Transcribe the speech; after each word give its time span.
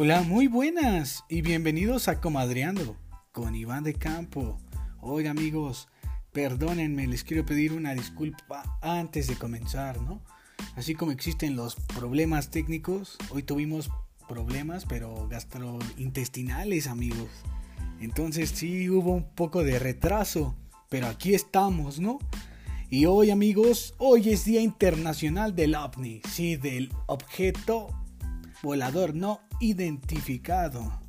Hola, 0.00 0.22
muy 0.22 0.46
buenas 0.46 1.24
y 1.28 1.42
bienvenidos 1.42 2.06
a 2.06 2.20
Comadreando 2.20 2.96
con 3.32 3.56
Iván 3.56 3.82
de 3.82 3.94
Campo. 3.94 4.56
Oiga 5.00 5.32
amigos, 5.32 5.88
perdónenme, 6.30 7.08
les 7.08 7.24
quiero 7.24 7.44
pedir 7.44 7.72
una 7.72 7.94
disculpa 7.94 8.78
antes 8.80 9.26
de 9.26 9.34
comenzar, 9.34 10.00
¿no? 10.00 10.22
Así 10.76 10.94
como 10.94 11.10
existen 11.10 11.56
los 11.56 11.74
problemas 11.74 12.52
técnicos, 12.52 13.18
hoy 13.30 13.42
tuvimos 13.42 13.90
problemas, 14.28 14.86
pero 14.86 15.26
gastrointestinales, 15.26 16.86
amigos. 16.86 17.30
Entonces 18.00 18.50
sí 18.50 18.88
hubo 18.88 19.12
un 19.14 19.28
poco 19.34 19.64
de 19.64 19.80
retraso, 19.80 20.54
pero 20.88 21.08
aquí 21.08 21.34
estamos, 21.34 21.98
¿no? 21.98 22.20
Y 22.88 23.06
hoy, 23.06 23.32
amigos, 23.32 23.96
hoy 23.98 24.30
es 24.30 24.44
Día 24.44 24.60
Internacional 24.60 25.56
del 25.56 25.74
OVNI, 25.74 26.22
sí, 26.30 26.54
del 26.54 26.92
objeto 27.08 27.88
volador 28.62 29.12
no 29.12 29.47
identificado. 29.60 31.00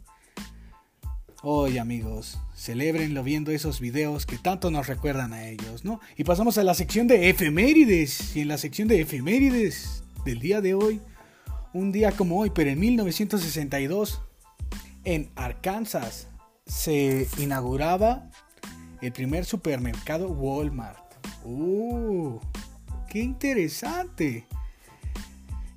Hoy 1.41 1.77
amigos, 1.77 2.37
celebrenlo 2.53 3.23
viendo 3.23 3.51
esos 3.51 3.79
videos 3.79 4.25
que 4.25 4.37
tanto 4.37 4.71
nos 4.71 4.87
recuerdan 4.87 5.31
a 5.31 5.47
ellos, 5.47 5.85
¿no? 5.85 6.01
Y 6.17 6.25
pasamos 6.25 6.57
a 6.57 6.63
la 6.63 6.73
sección 6.73 7.07
de 7.07 7.29
efemérides. 7.29 8.35
Y 8.35 8.41
en 8.41 8.49
la 8.49 8.57
sección 8.57 8.89
de 8.89 8.99
efemérides 8.99 10.03
del 10.25 10.39
día 10.39 10.59
de 10.59 10.73
hoy, 10.73 10.99
un 11.73 11.91
día 11.91 12.11
como 12.11 12.39
hoy, 12.39 12.49
pero 12.53 12.69
en 12.69 12.79
1962, 12.79 14.21
en 15.05 15.29
Arkansas, 15.35 16.27
se 16.65 17.27
inauguraba 17.37 18.29
el 19.01 19.13
primer 19.13 19.45
supermercado 19.45 20.27
Walmart. 20.29 21.13
¡Uh! 21.45 22.39
¡Qué 23.09 23.19
interesante! 23.19 24.45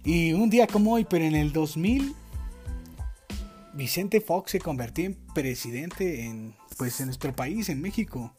Y 0.04 0.32
un 0.32 0.50
día 0.50 0.66
como 0.66 0.94
hoy, 0.94 1.06
pero 1.08 1.24
en 1.24 1.36
el 1.36 1.52
2000, 1.52 2.16
Vicente 3.74 4.20
Fox 4.20 4.52
se 4.52 4.60
convirtió 4.60 5.06
en 5.06 5.14
presidente 5.34 6.26
en, 6.26 6.54
pues, 6.76 7.00
en 7.00 7.06
nuestro 7.06 7.34
país, 7.34 7.68
en 7.68 7.80
México, 7.80 8.34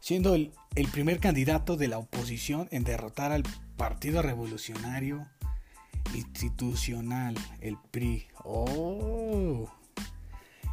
siendo 0.00 0.34
el, 0.34 0.52
el 0.74 0.88
primer 0.88 1.20
candidato 1.20 1.76
de 1.76 1.88
la 1.88 1.98
oposición 1.98 2.68
en 2.72 2.84
derrotar 2.84 3.32
al 3.32 3.44
Partido 3.76 4.20
Revolucionario 4.22 5.26
Institucional, 6.14 7.36
el 7.60 7.76
PRI. 7.90 8.26
¡Oh! 8.44 9.68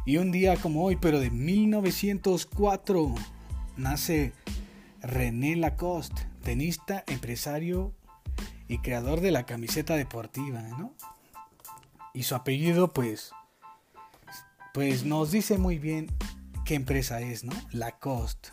Y 0.04 0.16
un 0.16 0.32
día 0.32 0.56
como 0.56 0.84
hoy, 0.84 0.96
pero 0.96 1.20
de 1.20 1.30
1904, 1.30 3.14
nace 3.76 4.32
René 5.00 5.56
Lacoste, 5.56 6.26
tenista, 6.42 7.04
empresario 7.06 7.92
y 8.66 8.78
creador 8.78 9.20
de 9.20 9.30
la 9.30 9.46
camiseta 9.46 9.96
deportiva, 9.96 10.60
¿no? 10.62 10.92
Y 12.14 12.24
su 12.24 12.34
apellido, 12.34 12.92
pues, 12.92 13.32
pues 14.72 15.04
nos 15.04 15.30
dice 15.30 15.58
muy 15.58 15.78
bien 15.78 16.10
qué 16.64 16.74
empresa 16.74 17.20
es, 17.20 17.44
¿no? 17.44 17.52
Lacoste. 17.70 18.48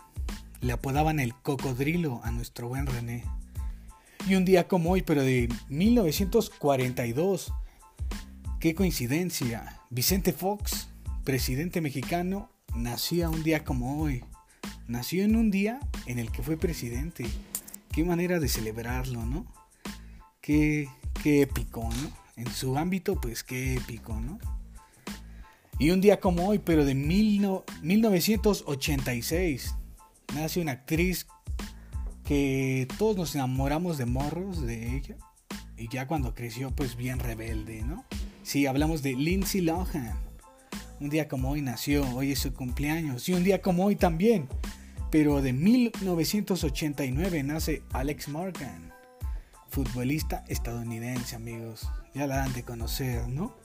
Le 0.61 0.73
apodaban 0.73 1.19
el 1.19 1.33
cocodrilo 1.33 2.19
a 2.23 2.31
nuestro 2.31 2.67
buen 2.67 2.85
René. 2.85 3.23
Y 4.27 4.35
un 4.35 4.43
día 4.43 4.67
como 4.67 4.91
hoy, 4.91 5.01
pero 5.01 5.23
de 5.23 5.47
1942, 5.69 7.53
qué 8.59 8.75
coincidencia, 8.75 9.79
Vicente 9.89 10.33
Fox, 10.33 10.89
presidente 11.23 11.79
mexicano, 11.79 12.51
nacía 12.75 13.29
un 13.29 13.43
día 13.43 13.63
como 13.63 14.01
hoy. 14.01 14.25
Nació 14.87 15.23
en 15.23 15.37
un 15.37 15.51
día 15.51 15.79
en 16.05 16.19
el 16.19 16.31
que 16.31 16.43
fue 16.43 16.57
presidente. 16.57 17.25
Qué 17.93 18.03
manera 18.03 18.39
de 18.39 18.49
celebrarlo, 18.49 19.25
¿no? 19.25 19.45
Qué, 20.41 20.89
qué 21.23 21.43
épico, 21.43 21.83
¿no? 21.83 22.11
En 22.35 22.51
su 22.51 22.77
ámbito, 22.77 23.19
pues 23.21 23.43
qué 23.43 23.75
épico, 23.75 24.19
¿no? 24.19 24.37
Y 25.79 25.91
un 25.91 26.01
día 26.01 26.19
como 26.19 26.47
hoy, 26.47 26.59
pero 26.59 26.85
de 26.85 26.93
mil 26.93 27.41
no, 27.41 27.63
1986, 27.81 29.75
nace 30.35 30.61
una 30.61 30.73
actriz 30.73 31.25
que 32.25 32.87
todos 32.97 33.15
nos 33.15 33.33
enamoramos 33.33 33.97
de 33.97 34.05
morros 34.05 34.61
de 34.61 34.97
ella. 34.97 35.15
Y 35.77 35.87
ya 35.87 36.05
cuando 36.05 36.35
creció, 36.35 36.71
pues 36.71 36.95
bien 36.95 37.19
rebelde, 37.19 37.81
¿no? 37.83 38.05
Sí, 38.43 38.67
hablamos 38.67 39.01
de 39.01 39.13
Lindsay 39.13 39.61
Lohan. 39.61 40.19
Un 40.99 41.09
día 41.09 41.29
como 41.29 41.51
hoy 41.51 41.61
nació, 41.61 42.05
hoy 42.13 42.33
es 42.33 42.39
su 42.39 42.53
cumpleaños. 42.53 43.29
Y 43.29 43.33
un 43.33 43.45
día 43.45 43.61
como 43.61 43.85
hoy 43.85 43.95
también 43.95 44.49
pero 45.11 45.41
de 45.41 45.53
1989 45.53 47.43
nace 47.43 47.81
Alex 47.93 48.29
Morgan, 48.29 48.93
futbolista 49.69 50.43
estadounidense, 50.47 51.35
amigos. 51.35 51.89
Ya 52.13 52.27
la 52.27 52.43
han 52.43 52.53
de 52.53 52.63
conocer, 52.63 53.27
¿no? 53.27 53.55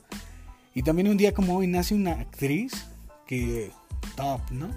Y 0.75 0.83
también 0.83 1.09
un 1.09 1.17
día 1.17 1.33
como 1.33 1.57
hoy 1.57 1.67
nace 1.67 1.95
una 1.95 2.13
actriz 2.13 2.73
que 3.27 3.71
top, 4.17 4.41
¿no? 4.51 4.69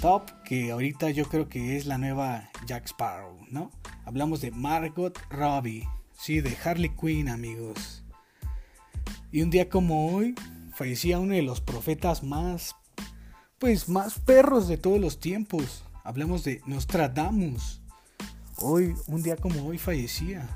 Top, 0.00 0.30
que 0.44 0.70
ahorita 0.70 1.10
yo 1.10 1.26
creo 1.26 1.48
que 1.48 1.76
es 1.76 1.86
la 1.86 1.98
nueva 1.98 2.50
Jack 2.66 2.86
Sparrow, 2.86 3.38
¿no? 3.50 3.70
Hablamos 4.04 4.40
de 4.40 4.50
Margot 4.50 5.18
Robbie, 5.30 5.88
sí, 6.12 6.40
de 6.40 6.56
Harley 6.64 6.90
Quinn, 6.90 7.28
amigos. 7.28 8.04
Y 9.32 9.42
un 9.42 9.50
día 9.50 9.68
como 9.68 10.14
hoy 10.14 10.34
fallecía 10.74 11.18
uno 11.18 11.34
de 11.34 11.42
los 11.42 11.60
profetas 11.60 12.22
más, 12.22 12.76
pues 13.58 13.88
más 13.88 14.20
perros 14.20 14.68
de 14.68 14.76
todos 14.76 15.00
los 15.00 15.18
tiempos, 15.18 15.84
Hablemos 16.04 16.44
de 16.44 16.60
Nostradamus. 16.66 17.80
Hoy, 18.56 18.94
un 19.06 19.22
día 19.22 19.36
como 19.36 19.66
hoy 19.66 19.78
fallecía. 19.78 20.46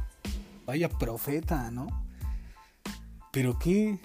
Vaya 0.67 0.91
profeta, 0.91 1.71
¿no? 1.71 1.87
Pero 3.33 3.59
qué, 3.59 3.99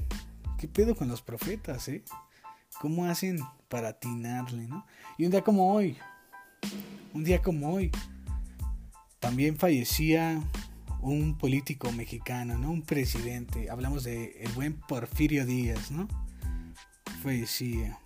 qué 0.63 0.69
pedo 0.69 0.95
con 0.95 1.09
los 1.09 1.21
profetas, 1.21 1.89
¿eh? 1.89 2.05
¿Cómo 2.79 3.03
hacen 3.03 3.37
para 3.67 3.89
atinarle, 3.89 4.65
no? 4.65 4.85
Y 5.17 5.25
un 5.25 5.31
día 5.31 5.41
como 5.41 5.73
hoy, 5.73 5.97
un 7.13 7.25
día 7.25 7.41
como 7.41 7.73
hoy, 7.73 7.91
también 9.19 9.57
fallecía 9.57 10.41
un 11.01 11.37
político 11.37 11.91
mexicano, 11.91 12.57
¿no? 12.57 12.71
Un 12.71 12.81
presidente. 12.81 13.69
Hablamos 13.69 14.05
de 14.05 14.37
el 14.39 14.53
buen 14.53 14.79
Porfirio 14.79 15.45
Díaz, 15.45 15.91
¿no? 15.91 16.07
Fallecía. 17.21 17.99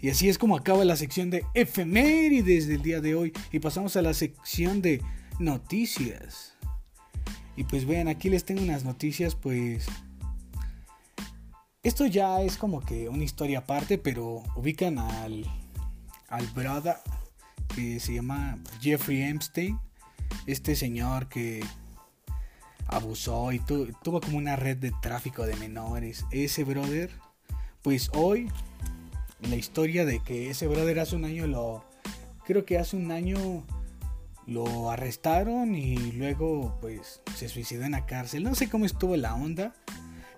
Y 0.00 0.10
así 0.10 0.28
es 0.28 0.38
como 0.38 0.56
acaba 0.56 0.84
la 0.84 0.96
sección 0.96 1.30
de 1.30 1.44
efemérides 1.54 2.66
del 2.66 2.82
día 2.82 3.00
de 3.00 3.14
hoy. 3.14 3.32
Y 3.52 3.60
pasamos 3.60 3.94
a 3.94 4.02
la 4.02 4.12
sección 4.12 4.82
de 4.82 5.04
noticias. 5.38 6.52
Y 7.54 7.62
pues 7.62 7.86
vean, 7.86 8.08
aquí 8.08 8.28
les 8.28 8.44
tengo 8.44 8.60
unas 8.60 8.82
noticias, 8.82 9.36
pues... 9.36 9.86
Esto 11.82 12.04
ya 12.04 12.42
es 12.42 12.58
como 12.58 12.82
que 12.82 13.08
una 13.08 13.24
historia 13.24 13.60
aparte, 13.60 13.96
pero 13.96 14.42
ubican 14.54 14.98
al, 14.98 15.46
al 16.28 16.46
brother 16.48 16.96
que 17.74 17.98
se 18.00 18.12
llama 18.14 18.58
Jeffrey 18.82 19.22
Epstein. 19.22 19.80
Este 20.46 20.76
señor 20.76 21.30
que 21.30 21.64
abusó 22.86 23.50
y 23.52 23.60
tuvo 23.60 24.20
como 24.20 24.36
una 24.36 24.56
red 24.56 24.76
de 24.76 24.92
tráfico 25.00 25.46
de 25.46 25.56
menores. 25.56 26.26
Ese 26.30 26.64
brother, 26.64 27.10
pues 27.80 28.10
hoy 28.12 28.50
la 29.48 29.56
historia 29.56 30.04
de 30.04 30.22
que 30.22 30.50
ese 30.50 30.66
brother 30.66 31.00
hace 31.00 31.16
un 31.16 31.24
año 31.24 31.46
lo. 31.46 31.82
Creo 32.44 32.66
que 32.66 32.78
hace 32.78 32.96
un 32.96 33.10
año 33.10 33.64
lo 34.46 34.90
arrestaron 34.90 35.74
y 35.74 35.96
luego 36.12 36.76
pues 36.82 37.22
se 37.34 37.48
suicidó 37.48 37.84
en 37.84 37.92
la 37.92 38.04
cárcel. 38.04 38.42
No 38.42 38.54
sé 38.54 38.68
cómo 38.68 38.84
estuvo 38.84 39.16
la 39.16 39.34
onda, 39.34 39.74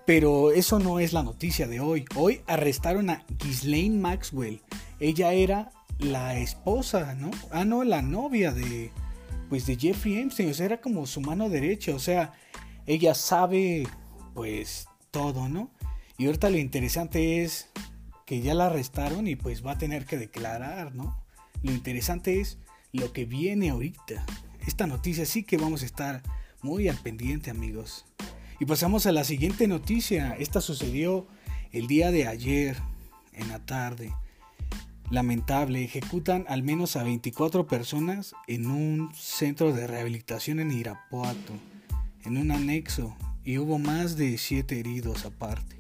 pero 0.07 0.51
eso 0.51 0.79
no 0.79 0.99
es 0.99 1.13
la 1.13 1.23
noticia 1.23 1.67
de 1.67 1.81
hoy. 1.81 2.05
Hoy 2.17 2.41
arrestaron 2.47 3.11
a 3.11 3.25
Ghislaine 3.39 4.01
Maxwell. 4.01 4.61
Ella 5.01 5.33
era 5.33 5.71
la 5.99 6.39
esposa, 6.39 7.15
¿no? 7.15 7.31
Ah, 7.51 7.65
no, 7.65 7.85
la 7.85 8.03
novia 8.03 8.53
de 8.53 8.91
pues 9.49 9.67
de 9.67 9.77
Jeffrey 9.77 10.17
Epstein, 10.17 10.51
o 10.51 10.55
sea, 10.55 10.65
era 10.65 10.81
como 10.81 11.07
su 11.07 11.21
mano 11.21 11.51
derecha, 11.51 11.95
o 11.95 11.99
sea, 11.99 12.33
ella 12.87 13.15
sabe 13.15 13.87
pues 14.33 14.87
todo, 15.11 15.47
¿no? 15.47 15.71
Y 16.17 16.25
ahorita 16.25 16.49
lo 16.49 16.57
interesante 16.57 17.43
es 17.43 17.69
que 18.25 18.41
ya 18.41 18.55
la 18.55 18.67
arrestaron 18.67 19.29
y 19.29 19.37
pues 19.37 19.65
va 19.65 19.73
a 19.73 19.79
tener 19.79 20.07
que 20.07 20.17
declarar, 20.17 20.95
¿no? 20.95 21.23
Lo 21.63 21.71
interesante 21.71 22.41
es 22.41 22.59
lo 22.93 23.13
que 23.13 23.27
viene 23.27 23.69
ahorita. 23.69 24.25
Esta 24.67 24.87
noticia 24.87 25.27
sí 25.27 25.43
que 25.43 25.59
vamos 25.59 25.83
a 25.83 25.87
estar 25.87 26.23
muy 26.63 26.89
al 26.89 26.97
pendiente, 26.97 27.51
amigos. 27.51 28.07
Y 28.63 28.65
pasamos 28.65 29.07
a 29.07 29.13
la 29.13 29.25
siguiente 29.25 29.67
noticia. 29.67 30.37
Esta 30.39 30.61
sucedió 30.61 31.27
el 31.73 31.89
día 31.89 32.13
de 32.13 32.29
ayer, 32.29 32.77
en 33.33 33.49
la 33.49 33.59
tarde. 33.59 34.15
Lamentable, 35.11 35.83
ejecutan 35.83 36.45
al 36.47 36.63
menos 36.63 36.95
a 36.95 37.03
24 37.03 37.67
personas 37.67 38.37
en 38.47 38.69
un 38.69 39.13
centro 39.17 39.73
de 39.73 39.89
rehabilitación 39.89 40.61
en 40.61 40.71
Irapuato, 40.71 41.55
en 42.25 42.37
un 42.37 42.53
anexo, 42.53 43.17
y 43.45 43.59
hubo 43.59 43.81
más 43.81 44.17
de 44.17 44.39
7 44.39 44.79
heridos 44.79 45.25
aparte. 45.25 45.77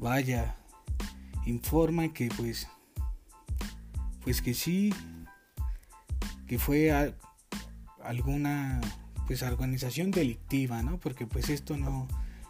Vaya, 0.00 0.56
informa 1.46 2.12
que 2.12 2.30
pues 2.36 2.66
pues 4.24 4.42
que 4.42 4.54
sí 4.54 4.92
que 6.48 6.58
fue 6.58 7.14
alguna 8.02 8.80
pues 9.26 9.42
organización 9.42 10.10
delictiva 10.10 10.82
no 10.82 10.98
porque 10.98 11.26
pues 11.26 11.50
esto 11.50 11.76
no 11.76 12.06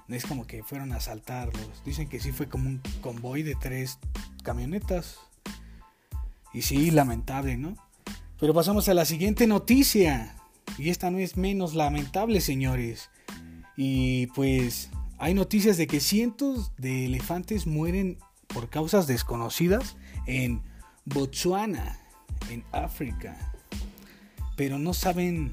es 0.09 0.25
como 0.25 0.47
que 0.47 0.63
fueron 0.63 0.93
a 0.93 0.97
asaltarlos. 0.97 1.83
Dicen 1.85 2.09
que 2.09 2.21
sí 2.21 2.33
fue 2.33 2.49
como 2.49 2.69
un 2.69 2.81
convoy 3.01 3.43
de 3.43 3.55
tres 3.57 3.99
camionetas. 4.45 5.19
Y 6.53 6.63
sí, 6.63 6.91
lamentable, 6.91 7.57
¿no? 7.57 7.77
Pero 8.39 8.55
pasamos 8.55 8.89
a 8.89 8.95
la 8.95 9.05
siguiente 9.05 9.47
noticia. 9.47 10.37
Y 10.79 10.91
esta 10.91 11.11
no 11.11 11.19
es 11.19 11.37
menos 11.37 11.75
lamentable, 11.75 12.41
señores. 12.41 13.11
Y 13.77 14.29
pues 14.29 14.91
hay 15.19 15.35
noticias 15.35 15.77
de 15.77 15.87
que 15.87 16.01
cientos 16.01 16.73
de 16.77 17.07
elefantes 17.07 17.67
mueren 17.67 18.19
por 18.47 18.71
causas 18.71 19.07
desconocidas 19.07 19.97
en 20.27 20.63
Botswana, 21.05 21.99
en 22.51 22.65
África. 22.73 23.53
Pero 24.57 24.79
no 24.79 24.95
saben, 24.95 25.53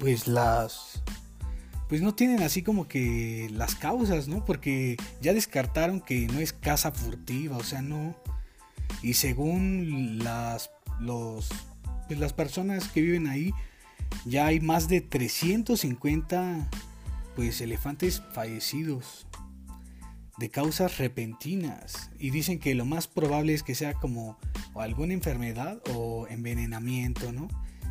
pues 0.00 0.26
las... 0.26 1.02
Pues 1.88 2.02
no 2.02 2.14
tienen 2.14 2.42
así 2.42 2.62
como 2.62 2.88
que 2.88 3.50
las 3.52 3.74
causas, 3.74 4.28
¿no? 4.28 4.44
Porque 4.44 4.96
ya 5.20 5.34
descartaron 5.34 6.00
que 6.00 6.26
no 6.28 6.38
es 6.38 6.52
caza 6.52 6.92
furtiva, 6.92 7.56
o 7.56 7.64
sea, 7.64 7.82
no. 7.82 8.16
Y 9.02 9.14
según 9.14 10.18
las, 10.22 10.70
los, 11.00 11.48
pues 12.06 12.18
las 12.18 12.32
personas 12.32 12.88
que 12.88 13.02
viven 13.02 13.26
ahí, 13.26 13.52
ya 14.24 14.46
hay 14.46 14.60
más 14.60 14.88
de 14.88 15.00
350 15.00 16.68
pues 17.34 17.60
elefantes 17.60 18.22
fallecidos 18.32 19.26
de 20.38 20.48
causas 20.48 20.98
repentinas 20.98 22.10
y 22.18 22.30
dicen 22.30 22.58
que 22.58 22.74
lo 22.74 22.84
más 22.84 23.08
probable 23.08 23.52
es 23.52 23.62
que 23.62 23.74
sea 23.74 23.94
como 23.94 24.38
alguna 24.74 25.12
enfermedad 25.12 25.82
o 25.92 26.26
envenenamiento, 26.28 27.32
¿no? 27.32 27.48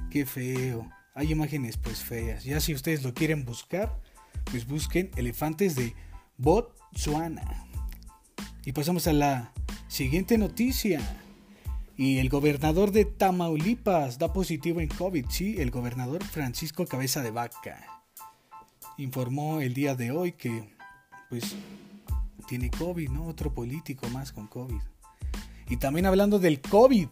Qué 0.09 0.25
feo. 0.25 0.89
Hay 1.19 1.33
imágenes 1.33 1.75
pues 1.75 2.01
feas. 2.01 2.45
Ya 2.45 2.61
si 2.61 2.73
ustedes 2.73 3.03
lo 3.03 3.13
quieren 3.13 3.43
buscar, 3.43 3.99
pues 4.45 4.65
busquen 4.65 5.11
elefantes 5.17 5.75
de 5.75 5.93
Botswana. 6.37 7.67
Y 8.63 8.71
pasamos 8.71 9.05
a 9.05 9.11
la 9.11 9.51
siguiente 9.89 10.37
noticia. 10.37 11.01
Y 11.97 12.19
el 12.19 12.29
gobernador 12.29 12.93
de 12.93 13.03
Tamaulipas 13.03 14.17
da 14.17 14.31
positivo 14.31 14.79
en 14.79 14.87
COVID, 14.87 15.25
sí, 15.27 15.57
el 15.59 15.71
gobernador 15.71 16.23
Francisco 16.23 16.85
Cabeza 16.85 17.21
de 17.21 17.31
Vaca. 17.31 18.01
Informó 18.97 19.59
el 19.59 19.73
día 19.73 19.95
de 19.95 20.11
hoy 20.11 20.31
que 20.31 20.73
pues 21.29 21.53
tiene 22.47 22.69
COVID, 22.69 23.09
¿no? 23.09 23.25
Otro 23.25 23.53
político 23.53 24.07
más 24.07 24.31
con 24.31 24.47
COVID. 24.47 24.79
Y 25.67 25.75
también 25.75 26.05
hablando 26.05 26.39
del 26.39 26.61
COVID, 26.61 27.09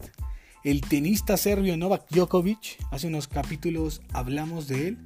el 0.69 0.81
tenista 0.81 1.37
serbio 1.37 1.77
Novak 1.77 2.09
Djokovic, 2.09 2.77
hace 2.91 3.07
unos 3.07 3.29
capítulos 3.29 4.01
hablamos 4.11 4.67
de 4.67 4.89
él, 4.89 4.97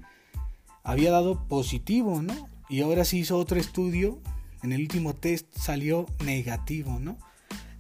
había 0.84 1.12
dado 1.12 1.48
positivo, 1.48 2.24
¿no? 2.24 2.50
Y 2.68 2.82
ahora 2.82 3.06
se 3.06 3.18
hizo 3.18 3.38
otro 3.38 3.60
estudio, 3.60 4.20
en 4.64 4.72
el 4.72 4.82
último 4.82 5.14
test 5.14 5.46
salió 5.56 6.08
negativo, 6.26 7.00
¿no? 7.00 7.20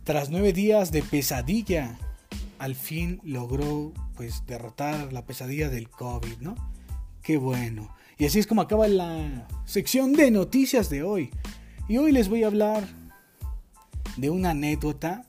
Tras 0.03 0.29
nueve 0.29 0.53
días 0.53 0.91
de 0.91 1.01
pesadilla, 1.01 1.97
al 2.59 2.75
fin 2.75 3.19
logró 3.23 3.93
pues 4.15 4.45
derrotar 4.45 5.11
la 5.11 5.25
pesadilla 5.25 5.69
del 5.69 5.89
COVID, 5.89 6.37
¿no? 6.39 6.53
Qué 7.23 7.37
bueno. 7.37 7.95
Y 8.19 8.25
así 8.27 8.37
es 8.37 8.45
como 8.45 8.61
acaba 8.61 8.87
la 8.87 9.47
sección 9.65 10.13
de 10.13 10.29
noticias 10.29 10.91
de 10.91 11.01
hoy. 11.01 11.31
Y 11.87 11.97
hoy 11.97 12.11
les 12.11 12.29
voy 12.29 12.43
a 12.43 12.47
hablar 12.47 12.87
de 14.17 14.29
una 14.29 14.51
anécdota, 14.51 15.25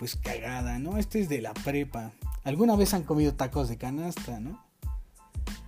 pues 0.00 0.16
cagada, 0.16 0.78
¿no? 0.78 0.96
Este 0.96 1.20
es 1.20 1.28
de 1.28 1.42
la 1.42 1.52
prepa. 1.52 2.12
¿Alguna 2.42 2.74
vez 2.74 2.94
han 2.94 3.02
comido 3.02 3.34
tacos 3.34 3.68
de 3.68 3.76
canasta, 3.76 4.40
no? 4.40 4.58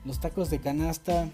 Los 0.06 0.20
tacos 0.20 0.48
de 0.48 0.58
canasta, 0.58 1.28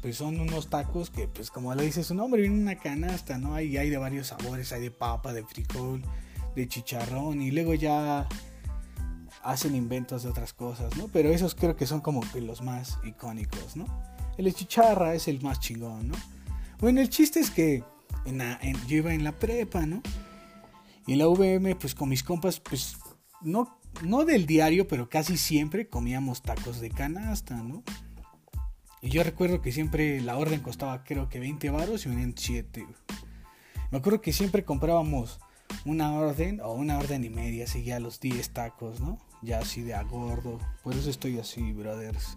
pues 0.00 0.16
son 0.16 0.40
unos 0.40 0.70
tacos 0.70 1.10
que, 1.10 1.28
pues 1.28 1.50
como 1.50 1.74
le 1.74 1.84
dice 1.84 2.02
su 2.02 2.14
nombre, 2.14 2.40
viene 2.40 2.58
una 2.58 2.76
canasta, 2.76 3.36
¿no? 3.36 3.54
Hay, 3.54 3.76
hay 3.76 3.90
de 3.90 3.98
varios 3.98 4.28
sabores, 4.28 4.72
hay 4.72 4.80
de 4.80 4.90
papa, 4.90 5.34
de 5.34 5.44
frijol, 5.44 6.02
de 6.56 6.66
chicharrón, 6.66 7.42
y 7.42 7.50
luego 7.50 7.74
ya 7.74 8.26
hacen 9.42 9.74
inventos 9.74 10.22
de 10.22 10.30
otras 10.30 10.54
cosas, 10.54 10.96
¿no? 10.96 11.08
Pero 11.08 11.28
esos 11.28 11.54
creo 11.54 11.76
que 11.76 11.86
son 11.86 12.00
como 12.00 12.22
que 12.32 12.40
los 12.40 12.62
más 12.62 12.96
icónicos, 13.04 13.76
¿no? 13.76 13.84
El 14.38 14.46
de 14.46 14.54
chicharra 14.54 15.14
es 15.14 15.28
el 15.28 15.42
más 15.42 15.60
chingón, 15.60 16.08
¿no? 16.08 16.14
Bueno, 16.78 17.02
el 17.02 17.10
chiste 17.10 17.38
es 17.38 17.50
que 17.50 17.84
en 18.24 18.40
yo 18.86 18.96
iba 18.96 19.12
en 19.12 19.24
la 19.24 19.32
prepa, 19.32 19.84
¿no? 19.84 20.00
Y 21.06 21.12
en 21.14 21.18
la 21.18 21.28
VM, 21.28 21.74
pues 21.76 21.94
con 21.94 22.08
mis 22.08 22.22
compas, 22.22 22.60
pues 22.60 22.96
no, 23.40 23.78
no 24.02 24.24
del 24.24 24.46
diario, 24.46 24.86
pero 24.86 25.08
casi 25.08 25.36
siempre 25.36 25.88
comíamos 25.88 26.42
tacos 26.42 26.80
de 26.80 26.90
canasta, 26.90 27.56
¿no? 27.56 27.82
Y 29.02 29.08
yo 29.08 29.22
recuerdo 29.22 29.62
que 29.62 29.72
siempre 29.72 30.20
la 30.20 30.36
orden 30.36 30.60
costaba 30.60 31.04
creo 31.04 31.28
que 31.28 31.40
20 31.40 31.70
varos 31.70 32.04
y 32.04 32.10
venían 32.10 32.34
7. 32.36 32.86
Me 33.90 33.98
acuerdo 33.98 34.20
que 34.20 34.32
siempre 34.32 34.64
comprábamos 34.64 35.40
una 35.84 36.12
orden 36.12 36.60
o 36.60 36.72
una 36.72 36.98
orden 36.98 37.24
y 37.24 37.30
media, 37.30 37.64
así 37.64 37.82
ya 37.82 37.98
los 37.98 38.20
10 38.20 38.50
tacos, 38.50 39.00
¿no? 39.00 39.18
Ya 39.42 39.60
así 39.60 39.82
de 39.82 39.94
a 39.94 40.02
gordo. 40.02 40.58
Por 40.82 40.94
eso 40.94 41.08
estoy 41.08 41.38
así, 41.38 41.72
brothers. 41.72 42.36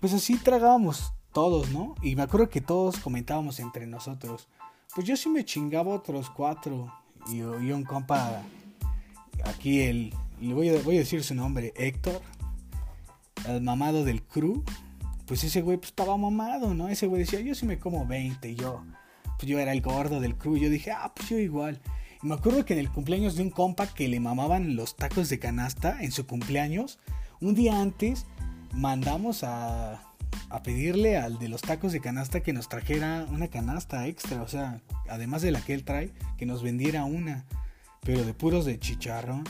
Pues 0.00 0.12
así 0.12 0.36
tragábamos 0.36 1.14
todos, 1.32 1.70
¿no? 1.70 1.94
Y 2.02 2.14
me 2.14 2.22
acuerdo 2.22 2.50
que 2.50 2.60
todos 2.60 2.98
comentábamos 2.98 3.58
entre 3.58 3.86
nosotros. 3.86 4.48
Pues 4.94 5.06
yo 5.06 5.16
sí 5.16 5.28
me 5.28 5.44
chingaba 5.44 5.94
otros 5.94 6.28
cuatro. 6.30 6.92
Y, 7.28 7.42
un 7.42 7.84
compa, 7.84 8.42
aquí 9.44 9.82
el, 9.82 10.14
le 10.40 10.54
voy 10.54 10.68
a, 10.70 10.80
voy 10.82 10.96
a 10.96 11.00
decir 11.00 11.22
su 11.22 11.34
nombre, 11.34 11.72
Héctor, 11.76 12.20
el 13.46 13.60
mamado 13.62 14.04
del 14.04 14.22
crew. 14.22 14.64
Pues 15.26 15.44
ese 15.44 15.62
güey 15.62 15.76
pues, 15.76 15.90
estaba 15.90 16.16
mamado, 16.16 16.74
¿no? 16.74 16.88
Ese 16.88 17.06
güey 17.06 17.20
decía, 17.20 17.40
yo 17.40 17.54
sí 17.54 17.66
me 17.66 17.78
como 17.78 18.06
20. 18.06 18.50
Y 18.50 18.56
yo, 18.56 18.82
pues 19.38 19.48
yo 19.48 19.58
era 19.58 19.72
el 19.72 19.80
gordo 19.80 20.20
del 20.20 20.36
crew. 20.36 20.56
Yo 20.56 20.70
dije, 20.70 20.90
ah, 20.90 21.12
pues 21.14 21.28
yo 21.28 21.38
igual. 21.38 21.80
Y 22.22 22.26
me 22.26 22.34
acuerdo 22.34 22.64
que 22.64 22.74
en 22.74 22.80
el 22.80 22.90
cumpleaños 22.90 23.36
de 23.36 23.42
un 23.42 23.50
compa 23.50 23.86
que 23.86 24.08
le 24.08 24.20
mamaban 24.20 24.76
los 24.76 24.96
tacos 24.96 25.28
de 25.28 25.38
canasta 25.38 26.02
en 26.02 26.10
su 26.12 26.26
cumpleaños, 26.26 26.98
un 27.40 27.54
día 27.54 27.80
antes 27.80 28.26
mandamos 28.72 29.44
a 29.44 30.09
a 30.48 30.62
pedirle 30.62 31.16
al 31.16 31.38
de 31.38 31.48
los 31.48 31.62
tacos 31.62 31.92
de 31.92 32.00
canasta 32.00 32.40
que 32.40 32.52
nos 32.52 32.68
trajera 32.68 33.26
una 33.30 33.48
canasta 33.48 34.06
extra, 34.06 34.42
o 34.42 34.48
sea, 34.48 34.80
además 35.08 35.42
de 35.42 35.52
la 35.52 35.60
que 35.60 35.74
él 35.74 35.84
trae, 35.84 36.12
que 36.36 36.46
nos 36.46 36.62
vendiera 36.62 37.04
una, 37.04 37.44
pero 38.02 38.24
de 38.24 38.34
puros 38.34 38.64
de 38.64 38.78
chicharrón. 38.78 39.44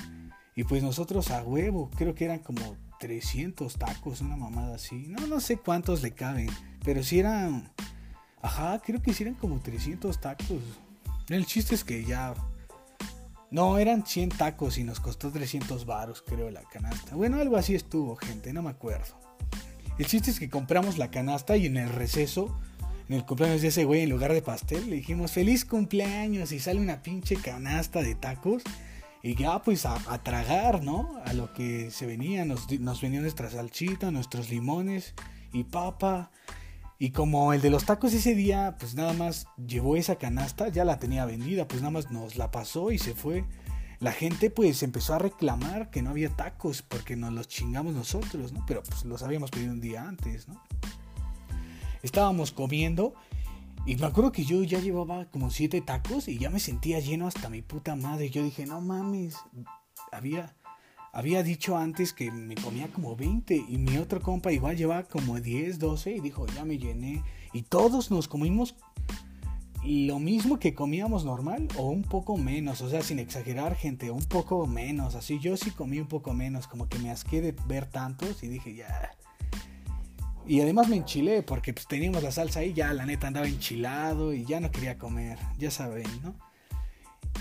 Y 0.54 0.64
pues 0.64 0.82
nosotros 0.82 1.30
a 1.30 1.42
huevo, 1.42 1.90
creo 1.96 2.14
que 2.14 2.24
eran 2.24 2.40
como 2.40 2.76
300 2.98 3.74
tacos, 3.78 4.20
una 4.20 4.36
mamada 4.36 4.74
así. 4.74 5.06
No, 5.08 5.26
no 5.26 5.40
sé 5.40 5.56
cuántos 5.56 6.02
le 6.02 6.12
caben, 6.12 6.50
pero 6.84 7.02
si 7.02 7.18
eran... 7.18 7.72
Ajá, 8.42 8.80
creo 8.84 9.02
que 9.02 9.12
si 9.12 9.22
eran 9.22 9.34
como 9.34 9.60
300 9.60 10.20
tacos. 10.20 10.62
El 11.28 11.46
chiste 11.46 11.74
es 11.74 11.84
que 11.84 12.04
ya... 12.04 12.34
No, 13.50 13.78
eran 13.78 14.06
100 14.06 14.28
tacos 14.30 14.78
y 14.78 14.84
nos 14.84 15.00
costó 15.00 15.32
300 15.32 15.84
varos, 15.84 16.22
creo, 16.22 16.50
la 16.50 16.62
canasta. 16.62 17.16
Bueno, 17.16 17.38
algo 17.38 17.56
así 17.56 17.74
estuvo, 17.74 18.14
gente, 18.16 18.52
no 18.52 18.62
me 18.62 18.70
acuerdo. 18.70 19.18
El 20.00 20.06
chiste 20.06 20.30
es 20.30 20.40
que 20.40 20.48
compramos 20.48 20.96
la 20.96 21.10
canasta 21.10 21.58
y 21.58 21.66
en 21.66 21.76
el 21.76 21.90
receso, 21.90 22.58
en 23.10 23.16
el 23.16 23.26
cumpleaños 23.26 23.60
de 23.60 23.68
ese 23.68 23.84
güey, 23.84 24.00
en 24.00 24.08
lugar 24.08 24.32
de 24.32 24.40
pastel, 24.40 24.88
le 24.88 24.96
dijimos 24.96 25.32
feliz 25.32 25.66
cumpleaños 25.66 26.52
y 26.52 26.58
sale 26.58 26.80
una 26.80 27.02
pinche 27.02 27.36
canasta 27.36 28.00
de 28.00 28.14
tacos. 28.14 28.62
Y 29.22 29.34
ya 29.34 29.60
pues 29.60 29.84
a, 29.84 29.98
tragar, 30.22 30.82
¿no? 30.82 31.20
A 31.26 31.34
lo 31.34 31.52
que 31.52 31.90
se 31.90 32.06
venía, 32.06 32.46
nos, 32.46 32.70
nos 32.80 33.02
venía 33.02 33.20
nuestra 33.20 33.50
salchita, 33.50 34.10
nuestros 34.10 34.48
limones 34.48 35.12
y 35.52 35.64
papa. 35.64 36.30
Y 36.98 37.10
como 37.10 37.52
el 37.52 37.60
de 37.60 37.68
los 37.68 37.84
tacos 37.84 38.14
ese 38.14 38.34
día, 38.34 38.76
pues 38.80 38.94
nada 38.94 39.12
más 39.12 39.48
llevó 39.58 39.96
esa 39.96 40.16
canasta, 40.16 40.68
ya 40.68 40.86
la 40.86 40.98
tenía 40.98 41.26
vendida, 41.26 41.68
pues 41.68 41.82
nada 41.82 41.90
más 41.90 42.10
nos 42.10 42.36
la 42.36 42.50
pasó 42.50 42.90
y 42.90 42.96
se 42.96 43.12
fue 43.12 43.44
la 44.00 44.12
gente 44.12 44.50
pues 44.50 44.82
empezó 44.82 45.14
a 45.14 45.18
reclamar 45.18 45.90
que 45.90 46.00
no 46.00 46.10
había 46.10 46.30
tacos 46.30 46.82
porque 46.82 47.16
nos 47.16 47.32
los 47.34 47.48
chingamos 47.48 47.94
nosotros, 47.94 48.52
¿no? 48.52 48.64
Pero 48.66 48.82
pues 48.82 49.04
los 49.04 49.22
habíamos 49.22 49.50
pedido 49.50 49.72
un 49.72 49.80
día 49.80 50.08
antes, 50.08 50.48
¿no? 50.48 50.60
Estábamos 52.02 52.50
comiendo 52.50 53.14
y 53.84 53.96
me 53.96 54.06
acuerdo 54.06 54.32
que 54.32 54.44
yo 54.44 54.62
ya 54.62 54.80
llevaba 54.80 55.26
como 55.26 55.50
siete 55.50 55.82
tacos 55.82 56.28
y 56.28 56.38
ya 56.38 56.48
me 56.48 56.60
sentía 56.60 56.98
lleno 57.00 57.26
hasta 57.26 57.50
mi 57.50 57.60
puta 57.60 57.94
madre. 57.94 58.30
Yo 58.30 58.42
dije, 58.42 58.64
no 58.64 58.80
mames, 58.80 59.36
había, 60.12 60.56
había 61.12 61.42
dicho 61.42 61.76
antes 61.76 62.14
que 62.14 62.30
me 62.30 62.54
comía 62.54 62.88
como 62.88 63.16
20 63.16 63.54
y 63.68 63.76
mi 63.76 63.98
otro 63.98 64.22
compa 64.22 64.50
igual 64.50 64.78
llevaba 64.78 65.02
como 65.02 65.38
10, 65.40 65.78
12 65.78 66.12
y 66.16 66.20
dijo, 66.20 66.46
ya 66.46 66.64
me 66.64 66.78
llené. 66.78 67.22
Y 67.52 67.62
todos 67.62 68.10
nos 68.10 68.28
comimos 68.28 68.76
lo 69.84 70.18
mismo 70.18 70.58
que 70.58 70.74
comíamos 70.74 71.24
normal 71.24 71.68
o 71.76 71.88
un 71.88 72.02
poco 72.02 72.36
menos, 72.36 72.82
o 72.82 72.90
sea, 72.90 73.02
sin 73.02 73.18
exagerar, 73.18 73.76
gente, 73.76 74.10
un 74.10 74.24
poco 74.24 74.66
menos, 74.66 75.14
así 75.14 75.38
yo 75.38 75.56
sí 75.56 75.70
comí 75.70 75.98
un 76.00 76.08
poco 76.08 76.34
menos, 76.34 76.66
como 76.66 76.88
que 76.88 76.98
me 76.98 77.10
asqué 77.10 77.40
de 77.40 77.54
ver 77.66 77.86
tantos 77.86 78.42
y 78.42 78.48
dije 78.48 78.74
ya. 78.74 79.12
Y 80.46 80.60
además 80.60 80.88
me 80.88 80.96
enchilé 80.96 81.42
porque 81.42 81.72
pues 81.72 81.86
teníamos 81.86 82.22
la 82.22 82.32
salsa 82.32 82.60
ahí, 82.60 82.72
ya 82.72 82.92
la 82.92 83.06
neta 83.06 83.28
andaba 83.28 83.46
enchilado 83.46 84.34
y 84.34 84.44
ya 84.44 84.60
no 84.60 84.70
quería 84.70 84.98
comer, 84.98 85.38
ya 85.58 85.70
saben, 85.70 86.08
¿no? 86.22 86.34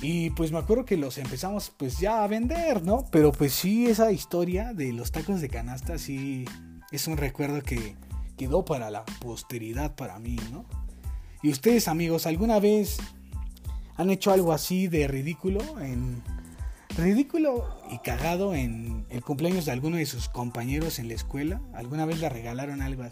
Y 0.01 0.29
pues 0.29 0.51
me 0.51 0.59
acuerdo 0.59 0.85
que 0.85 0.95
los 0.95 1.17
empezamos 1.17 1.73
pues 1.75 1.99
ya 1.99 2.23
a 2.23 2.27
vender, 2.27 2.83
¿no? 2.83 3.05
Pero 3.11 3.31
pues 3.31 3.53
sí, 3.53 3.87
esa 3.87 4.11
historia 4.11 4.73
de 4.73 4.93
los 4.93 5.11
tacos 5.11 5.41
de 5.41 5.49
canasta 5.49 5.97
sí 5.97 6.45
es 6.91 7.07
un 7.07 7.17
recuerdo 7.17 7.61
que 7.61 7.97
quedó 8.37 8.63
para 8.63 8.89
la 8.89 9.03
posteridad 9.19 9.95
para 9.95 10.17
mí, 10.19 10.37
¿no? 10.51 10.65
¿Y 11.41 11.49
ustedes 11.49 11.87
amigos, 11.87 12.25
alguna 12.25 12.59
vez 12.59 12.97
han 13.95 14.09
hecho 14.09 14.31
algo 14.31 14.51
así 14.51 14.87
de 14.87 15.07
ridículo 15.07 15.61
en 15.79 16.21
ridículo 16.97 17.65
y 17.91 17.99
cagado 17.99 18.53
en 18.53 19.05
el 19.09 19.23
cumpleaños 19.23 19.65
de 19.65 19.71
alguno 19.71 19.97
de 19.97 20.05
sus 20.05 20.27
compañeros 20.27 20.99
en 20.99 21.07
la 21.07 21.13
escuela? 21.13 21.61
¿Alguna 21.73 22.05
vez 22.05 22.19
le 22.19 22.29
regalaron 22.29 22.81
algo? 22.81 23.03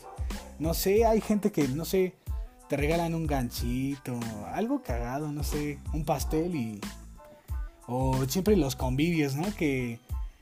No 0.60 0.74
sé, 0.74 1.06
hay 1.06 1.22
gente 1.22 1.52
que 1.52 1.68
no 1.70 1.86
sé, 1.86 2.16
te 2.68 2.76
regalan 2.76 3.16
un 3.16 3.28
ganchito, 3.28 4.20
algo 4.54 4.84
cagado, 4.84 5.32
no 5.32 5.44
sé, 5.44 5.80
un 5.94 6.04
pastel 6.04 6.56
y 6.56 6.82
o 7.88 8.26
siempre 8.28 8.58
los 8.58 8.76
convivios, 8.76 9.36
¿no? 9.36 9.46
Que 9.56 10.00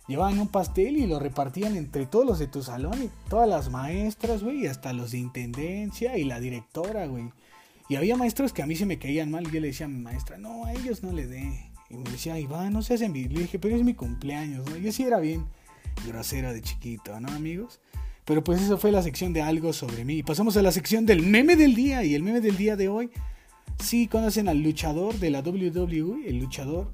llevaban 0.08 0.40
un 0.40 0.48
pastel 0.48 0.98
y 0.98 1.06
lo 1.06 1.20
repartían 1.20 1.76
entre 1.76 2.08
todos 2.08 2.26
los 2.26 2.40
de 2.40 2.48
tu 2.48 2.64
salón 2.64 3.04
y 3.04 3.10
todas 3.30 3.48
las 3.48 3.70
maestras, 3.70 4.44
güey, 4.44 4.66
hasta 4.66 4.94
los 4.94 5.12
de 5.12 5.20
intendencia 5.20 6.18
y 6.18 6.24
la 6.24 6.40
directora, 6.40 7.06
güey. 7.06 7.32
Y 7.88 7.96
había 7.96 8.16
maestros 8.16 8.52
que 8.52 8.64
a 8.64 8.66
mí 8.66 8.76
se 8.76 8.86
me 8.86 8.98
caían 8.98 9.30
mal 9.30 9.48
y 9.48 9.52
yo 9.52 9.60
le 9.60 9.68
decía 9.68 9.86
a 9.86 9.90
mi 9.90 10.00
maestra, 10.00 10.38
no, 10.38 10.66
a 10.66 10.74
ellos 10.74 11.04
no 11.04 11.12
le 11.12 11.28
dé. 11.28 11.72
Y 11.90 11.98
me 11.98 12.10
decía, 12.10 12.40
Iván, 12.40 12.74
no 12.74 12.82
seas 12.82 13.02
envidioso. 13.02 13.36
Le 13.36 13.42
dije, 13.44 13.60
pero 13.60 13.76
es 13.76 13.84
mi 13.84 13.94
cumpleaños, 13.94 14.68
¿no? 14.70 14.78
Yo 14.78 14.92
sí 14.92 15.04
era 15.04 15.20
bien 15.20 15.46
grosera 16.06 16.52
de 16.52 16.62
chiquito, 16.62 17.20
¿no, 17.20 17.30
amigos? 17.30 17.80
Pero 18.26 18.44
pues 18.44 18.62
eso 18.62 18.78
fue 18.78 18.92
la 18.92 19.04
sección 19.04 19.34
de 19.34 19.44
algo 19.44 19.72
sobre 19.72 20.04
mí. 20.04 20.16
Y 20.16 20.24
pasamos 20.24 20.58
a 20.58 20.64
la 20.64 20.72
sección 20.72 21.06
del 21.06 21.22
meme 21.22 21.56
del 21.56 21.76
día. 21.76 22.04
Y 22.04 22.16
el 22.16 22.24
meme 22.24 22.42
del 22.42 22.58
día 22.58 22.76
de 22.76 22.90
hoy, 22.90 23.12
sí 23.80 24.08
conocen 24.08 24.50
al 24.50 24.64
luchador 24.64 25.16
de 25.20 25.30
la 25.30 25.42
WWE, 25.42 26.28
el 26.28 26.40
luchador 26.40 26.92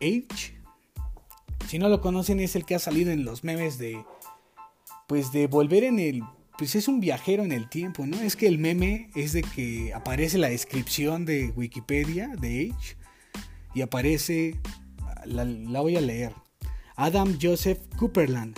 H. 0.00 0.54
Si 1.66 1.78
no 1.78 1.88
lo 1.88 2.02
conocen, 2.02 2.38
es 2.40 2.54
el 2.54 2.66
que 2.66 2.74
ha 2.74 2.78
salido 2.78 3.10
en 3.10 3.24
los 3.24 3.44
memes 3.44 3.78
de. 3.78 4.04
Pues 5.06 5.32
de 5.32 5.46
volver 5.46 5.84
en 5.84 5.98
el. 5.98 6.22
Pues 6.56 6.76
es 6.76 6.86
un 6.86 7.00
viajero 7.00 7.42
en 7.42 7.50
el 7.50 7.68
tiempo, 7.68 8.06
¿no? 8.06 8.20
Es 8.20 8.36
que 8.36 8.46
el 8.46 8.58
meme 8.58 9.10
es 9.16 9.32
de 9.32 9.42
que 9.42 9.92
aparece 9.92 10.38
la 10.38 10.48
descripción 10.48 11.24
de 11.24 11.52
Wikipedia 11.56 12.28
de 12.28 12.72
H. 12.72 12.96
Y 13.74 13.82
aparece. 13.82 14.60
La, 15.26 15.44
voy 15.80 15.96
a 15.96 16.00
leer. 16.00 16.32
Adam 16.96 17.38
Joseph 17.40 17.80
Cooperland, 17.96 18.56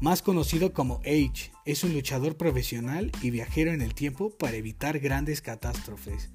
más 0.00 0.22
conocido 0.22 0.72
como 0.72 1.00
H, 1.00 1.52
es 1.66 1.84
un 1.84 1.92
luchador 1.92 2.38
profesional 2.38 3.12
y 3.20 3.30
viajero 3.30 3.72
en 3.72 3.82
el 3.82 3.92
tiempo 3.94 4.30
para 4.30 4.56
evitar 4.56 4.98
grandes 4.98 5.42
catástrofes. 5.42 6.30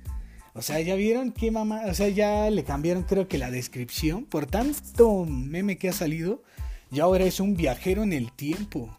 O 0.54 0.62
sea, 0.62 0.80
ya 0.82 0.96
vieron 0.96 1.32
qué 1.32 1.50
mamá, 1.50 1.82
o 1.88 1.94
sea, 1.96 2.10
ya 2.10 2.50
le 2.51 2.63
cambiaron 2.63 3.04
creo 3.04 3.27
que 3.27 3.39
la 3.39 3.50
descripción 3.50 4.25
por 4.25 4.46
tanto 4.46 5.25
meme 5.25 5.77
que 5.77 5.89
ha 5.89 5.94
salido, 5.94 6.44
y 6.92 7.00
ahora 7.00 7.25
es 7.25 7.39
un 7.39 7.56
viajero 7.56 8.04
en 8.04 8.13
el 8.13 8.32
tiempo. 8.32 8.96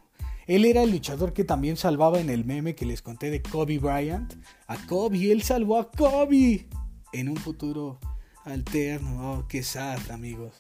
Él 0.46 0.64
era 0.64 0.82
el 0.82 0.90
luchador 0.90 1.32
que 1.32 1.44
también 1.44 1.76
salvaba 1.76 2.20
en 2.20 2.30
el 2.30 2.44
meme 2.44 2.74
que 2.74 2.86
les 2.86 3.02
conté 3.02 3.30
de 3.30 3.42
Kobe 3.42 3.78
Bryant. 3.78 4.34
A 4.66 4.76
Kobe, 4.86 5.32
él 5.32 5.42
salvó 5.42 5.78
a 5.78 5.90
Kobe 5.90 6.68
en 7.12 7.28
un 7.28 7.36
futuro 7.36 7.98
alterno. 8.44 9.32
Oh, 9.32 9.48
qué 9.48 9.62
sad, 9.62 9.98
amigos. 10.10 10.54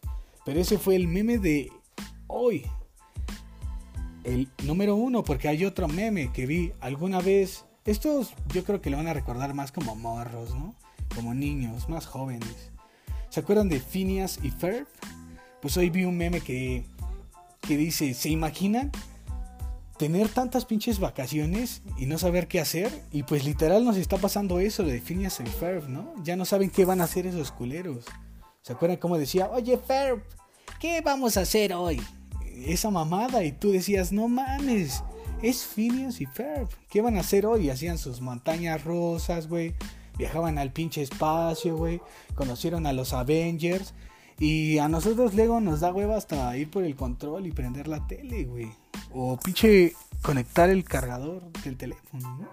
Pero 0.44 0.60
ese 0.60 0.78
fue 0.78 0.96
el 0.96 1.06
meme 1.06 1.38
de 1.38 1.70
hoy. 2.26 2.66
El 4.24 4.50
número 4.64 4.96
uno, 4.96 5.22
porque 5.22 5.48
hay 5.48 5.64
otro 5.64 5.86
meme 5.86 6.32
que 6.32 6.46
vi 6.46 6.72
alguna 6.80 7.20
vez. 7.20 7.64
Estos 7.84 8.34
yo 8.52 8.64
creo 8.64 8.80
que 8.80 8.90
le 8.90 8.96
van 8.96 9.06
a 9.06 9.14
recordar 9.14 9.54
más 9.54 9.70
como 9.70 9.94
morros, 9.94 10.54
¿no? 10.54 10.74
como 11.14 11.34
niños, 11.34 11.88
más 11.88 12.06
jóvenes. 12.06 12.70
¿Se 13.30 13.40
acuerdan 13.40 13.68
de 13.68 13.80
Phineas 13.80 14.38
y 14.42 14.50
Ferb? 14.50 14.86
Pues 15.60 15.76
hoy 15.76 15.90
vi 15.90 16.04
un 16.04 16.16
meme 16.16 16.40
que, 16.40 16.84
que 17.62 17.76
dice, 17.76 18.14
¿se 18.14 18.28
imaginan 18.28 18.92
tener 19.98 20.28
tantas 20.28 20.64
pinches 20.64 20.98
vacaciones 20.98 21.82
y 21.98 22.06
no 22.06 22.18
saber 22.18 22.48
qué 22.48 22.60
hacer? 22.60 22.90
Y 23.12 23.22
pues 23.22 23.44
literal 23.44 23.84
nos 23.84 23.96
está 23.96 24.18
pasando 24.18 24.60
eso 24.60 24.82
de 24.82 25.00
Phineas 25.00 25.40
y 25.40 25.46
Ferb, 25.46 25.88
¿no? 25.88 26.12
Ya 26.22 26.36
no 26.36 26.44
saben 26.44 26.70
qué 26.70 26.84
van 26.84 27.00
a 27.00 27.04
hacer 27.04 27.26
esos 27.26 27.52
culeros. 27.52 28.04
¿Se 28.62 28.72
acuerdan 28.72 28.98
cómo 28.98 29.18
decía, 29.18 29.48
oye 29.50 29.78
Ferb, 29.78 30.22
¿qué 30.80 31.00
vamos 31.00 31.36
a 31.36 31.42
hacer 31.42 31.72
hoy? 31.72 32.02
Esa 32.66 32.90
mamada 32.90 33.44
y 33.44 33.52
tú 33.52 33.70
decías, 33.70 34.12
no 34.12 34.28
mames, 34.28 35.04
es 35.42 35.64
Phineas 35.64 36.20
y 36.20 36.26
Ferb, 36.26 36.68
¿qué 36.88 37.00
van 37.00 37.16
a 37.16 37.20
hacer 37.20 37.46
hoy? 37.46 37.70
Hacían 37.70 37.98
sus 37.98 38.20
montañas 38.20 38.84
rosas, 38.84 39.48
güey 39.48 39.74
viajaban 40.16 40.58
al 40.58 40.72
pinche 40.72 41.02
espacio, 41.02 41.76
güey, 41.76 42.00
conocieron 42.34 42.86
a 42.86 42.92
los 42.92 43.12
Avengers 43.12 43.94
y 44.38 44.78
a 44.78 44.88
nosotros 44.88 45.34
luego 45.34 45.60
nos 45.60 45.80
da 45.80 45.92
hueva 45.92 46.16
hasta 46.16 46.56
ir 46.56 46.70
por 46.70 46.84
el 46.84 46.96
control 46.96 47.46
y 47.46 47.52
prender 47.52 47.88
la 47.88 48.06
tele, 48.06 48.44
güey. 48.44 48.70
O 49.18 49.38
pinche 49.38 49.94
conectar 50.20 50.68
el 50.68 50.84
cargador 50.84 51.50
del 51.64 51.78
teléfono, 51.78 52.36
¿no? 52.36 52.48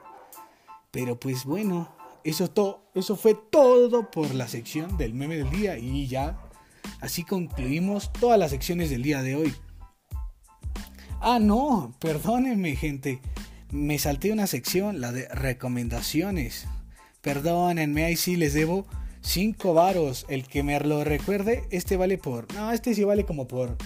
Pero 0.92 1.20
pues 1.20 1.44
bueno, 1.44 1.94
eso, 2.24 2.50
todo, 2.50 2.86
eso 2.96 3.18
fue 3.18 3.34
todo 3.34 4.10
por 4.10 4.34
la 4.34 4.48
sección 4.48 4.96
del 4.98 5.14
meme 5.14 5.36
del 5.36 5.50
día 5.50 5.78
y 5.78 6.08
ya 6.08 6.40
así 7.02 7.24
concluimos 7.24 8.14
todas 8.14 8.40
las 8.40 8.52
secciones 8.52 8.90
del 8.90 9.04
día 9.04 9.22
de 9.22 9.36
hoy. 9.36 9.54
Ah, 11.20 11.40
no, 11.40 11.94
perdónenme 12.00 12.78
gente, 12.78 13.20
me 13.70 14.00
salté 14.00 14.32
una 14.32 14.48
sección, 14.48 15.02
la 15.02 15.12
de 15.12 15.28
recomendaciones. 15.30 16.66
Perdónenme, 17.22 18.06
ahí 18.06 18.16
sí 18.16 18.38
les 18.38 18.54
debo 18.54 18.86
5 19.20 19.74
varos. 19.74 20.26
El 20.30 20.48
que 20.48 20.64
me 20.64 20.80
lo 20.80 21.04
recuerde, 21.04 21.68
este 21.72 21.98
vale 21.98 22.18
por... 22.18 22.54
No, 22.54 22.72
este 22.72 22.94
sí 22.94 23.04
vale 23.04 23.26
como 23.26 23.48
por 23.50 23.78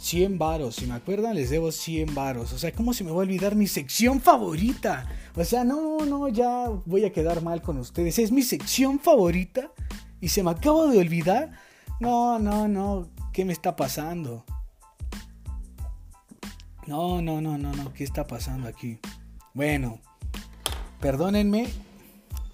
100 0.00 0.38
varos. 0.38 0.76
Si 0.76 0.86
me 0.86 0.94
acuerdan, 0.94 1.34
les 1.34 1.50
debo 1.50 1.70
100 1.70 2.14
varos. 2.14 2.52
O 2.54 2.58
sea, 2.58 2.72
¿cómo 2.72 2.94
se 2.94 3.04
me 3.04 3.10
va 3.10 3.18
a 3.18 3.20
olvidar 3.20 3.54
mi 3.54 3.66
sección 3.66 4.20
favorita? 4.20 5.06
O 5.36 5.44
sea, 5.44 5.62
no, 5.62 5.98
no, 6.06 6.28
ya 6.28 6.68
voy 6.86 7.04
a 7.04 7.12
quedar 7.12 7.42
mal 7.42 7.60
con 7.60 7.76
ustedes. 7.76 8.18
Es 8.18 8.32
mi 8.32 8.42
sección 8.42 8.98
favorita 8.98 9.70
y 10.20 10.28
se 10.28 10.42
me 10.42 10.50
acaba 10.50 10.86
de 10.86 10.98
olvidar. 10.98 11.52
No, 12.00 12.38
no, 12.38 12.66
no. 12.66 13.10
¿Qué 13.32 13.44
me 13.44 13.52
está 13.52 13.76
pasando? 13.76 14.44
No, 16.86 17.20
no, 17.20 17.42
no, 17.42 17.58
no, 17.58 17.72
no. 17.72 17.92
¿Qué 17.92 18.02
está 18.02 18.26
pasando 18.26 18.68
aquí? 18.68 18.98
Bueno, 19.52 20.00
perdónenme 20.98 21.68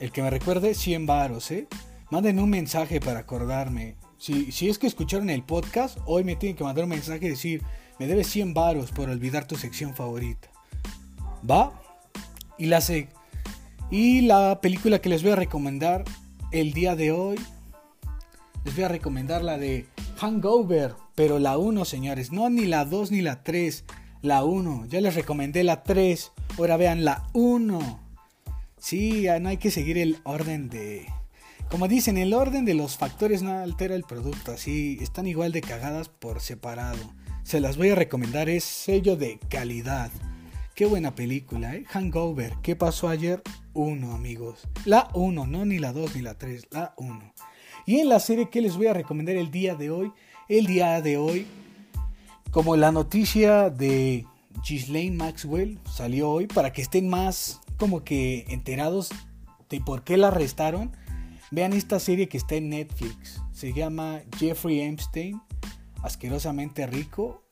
el 0.01 0.11
que 0.11 0.21
me 0.21 0.31
recuerde 0.31 0.75
100 0.75 1.07
varos, 1.07 1.51
¿eh? 1.53 1.69
Manden 2.11 2.41
un 2.41 2.51
mensaje 2.51 3.01
para 3.01 3.21
acordarme. 3.21 3.97
Si, 4.19 4.51
si 4.53 4.69
es 4.69 4.79
que 4.79 4.87
escucharon 4.87 5.31
el 5.31 5.43
podcast, 5.43 5.99
hoy 6.07 6.25
me 6.25 6.37
tienen 6.37 6.57
que 6.57 6.65
mandar 6.65 6.85
un 6.85 6.91
mensaje 6.91 7.27
y 7.27 7.31
decir, 7.31 7.63
me 7.99 8.07
debes 8.07 8.27
100 8.29 8.55
varos 8.55 8.93
por 8.93 9.09
olvidar 9.09 9.47
tu 9.47 9.57
sección 9.57 9.95
favorita. 9.95 10.49
¿Va? 11.49 11.73
Y 12.59 12.67
la, 12.67 12.83
y 13.91 14.21
la 14.23 14.61
película 14.61 15.01
que 15.01 15.09
les 15.09 15.23
voy 15.23 15.33
a 15.33 15.37
recomendar 15.37 16.05
el 16.53 16.73
día 16.73 16.97
de 16.97 17.13
hoy, 17.13 17.37
les 18.65 18.75
voy 18.75 18.85
a 18.85 18.89
recomendar 18.89 19.43
la 19.43 19.59
de 19.59 19.87
Hangover, 20.17 20.95
pero 21.15 21.39
la 21.39 21.59
1, 21.59 21.85
señores, 21.85 22.33
no 22.33 22.51
ni 22.51 22.67
la 22.67 22.85
2 22.85 23.11
ni 23.13 23.21
la 23.21 23.43
3, 23.43 23.85
la 24.23 24.45
1. 24.45 24.87
Ya 24.87 25.01
les 25.01 25.15
recomendé 25.15 25.65
la 25.65 25.83
3, 25.83 26.33
ahora 26.59 26.77
vean 26.77 27.05
la 27.05 27.29
1. 27.33 28.01
Sí, 28.79 29.27
no 29.41 29.49
hay 29.49 29.57
que 29.57 29.71
seguir 29.71 29.99
el 29.99 30.19
orden 30.25 30.69
de... 30.69 31.07
Como 31.71 31.89
dicen, 31.89 32.17
el 32.17 32.33
orden 32.33 32.65
de 32.65 32.75
los 32.75 32.97
factores 32.97 33.43
no 33.43 33.51
altera 33.51 33.97
el 33.97 34.05
producto, 34.05 34.53
así 34.53 34.99
están 35.01 35.27
igual 35.27 35.51
de 35.51 35.63
cagadas 35.63 36.09
por 36.09 36.41
separado. 36.41 37.13
Se 37.43 37.59
las 37.59 37.77
voy 37.77 37.91
a 37.91 37.97
recomendar, 37.97 38.49
es 38.49 38.63
sello 38.63 39.17
de 39.17 39.41
calidad. 39.49 40.11
Qué 40.77 40.87
buena 40.87 41.15
película, 41.15 41.75
¿eh? 41.75 41.85
Hangover. 41.89 42.55
¿Qué 42.63 42.77
pasó 42.77 43.09
ayer? 43.09 43.43
Uno, 43.75 44.13
amigos. 44.13 44.69
La 44.85 45.09
1, 45.15 45.47
no 45.47 45.65
ni 45.65 45.79
la 45.79 45.93
2 45.93 46.15
ni 46.15 46.23
la 46.23 46.35
3, 46.35 46.69
la 46.71 46.95
1. 46.99 47.33
Y 47.85 47.99
en 47.99 48.11
la 48.11 48.21
serie 48.21 48.49
que 48.49 48.61
les 48.61 48.77
voy 48.77 48.87
a 48.87 48.95
recomendar 48.95 49.37
el 49.37 49.51
día 49.51 49.75
de 49.75 49.91
hoy, 49.91 50.13
el 50.49 50.67
día 50.67 51.01
de 51.03 51.17
hoy, 51.17 51.47
como 52.53 52.77
la 52.77 52.93
noticia 52.93 53.71
de 53.71 54.25
Ghislaine 54.67 55.17
Maxwell 55.17 55.81
salió 55.93 56.31
hoy, 56.31 56.47
para 56.47 56.73
que 56.73 56.83
estén 56.83 57.09
más 57.09 57.61
como 57.77 58.05
que 58.05 58.45
enterados 58.49 59.11
de 59.69 59.81
por 59.81 60.05
qué 60.05 60.17
la 60.17 60.29
arrestaron, 60.29 60.93
vean 61.51 61.73
esta 61.73 61.99
serie 62.01 62.29
que 62.29 62.37
está 62.37 62.57
en 62.57 62.71
Netflix. 62.71 63.43
Se 63.53 63.73
llama 63.73 64.21
Jeffrey 64.39 64.81
Epstein, 64.81 65.41
asquerosamente 66.03 66.87
rico. 66.87 67.43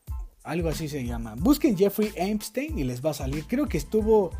Algo 0.42 0.68
así 0.68 0.88
se 0.88 1.04
llama. 1.04 1.34
Busquen 1.36 1.76
Jeffrey 1.76 2.12
Epstein 2.16 2.78
y 2.78 2.84
les 2.84 3.04
va 3.04 3.10
a 3.10 3.14
salir. 3.14 3.44
Creo 3.46 3.66
que 3.66 3.78
estuvo 3.78 4.30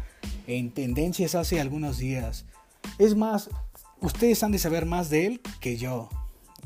en 0.46 0.70
tendencias 0.70 1.34
hace 1.34 1.61
algunos 1.61 1.99
días. 1.99 2.44
Es 2.99 3.16
más, 3.16 3.49
ustedes 4.00 4.42
han 4.42 4.52
de 4.52 4.58
saber 4.58 4.84
más 4.84 5.08
de 5.08 5.26
él 5.26 5.40
que 5.61 5.76
yo. 5.76 6.11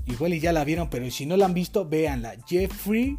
Igual 0.07 0.35
y 0.35 0.41
ya 0.41 0.53
la 0.53 0.65
vieron, 0.65 0.91
pero 0.91 1.09
si 1.11 1.27
no 1.27 1.37
la 1.37 1.45
han 1.45 1.55
visto, 1.55 1.89
véanla. 1.89 2.37
Jeffrey 2.47 3.17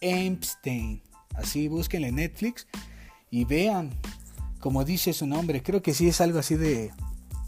Epstein. 0.00 1.02
Así 1.34 1.68
búsquenla 1.68 2.08
en 2.08 2.16
Netflix 2.16 2.66
y 3.30 3.44
vean 3.44 3.90
como 4.60 4.84
dice 4.84 5.12
su 5.12 5.26
nombre, 5.26 5.62
creo 5.62 5.82
que 5.82 5.94
sí 5.94 6.06
es 6.06 6.20
algo 6.20 6.38
así 6.38 6.54
de 6.54 6.92